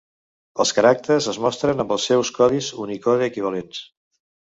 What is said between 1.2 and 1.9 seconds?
es mostren